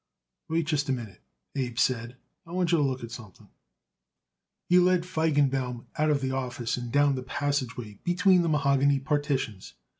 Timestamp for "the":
6.21-6.31, 7.13-7.21, 8.41-8.49